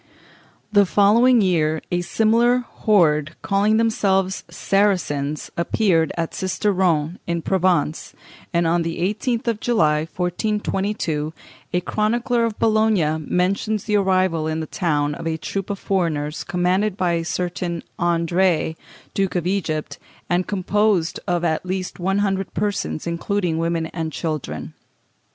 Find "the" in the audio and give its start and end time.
0.79-0.85, 8.81-8.97, 13.83-13.97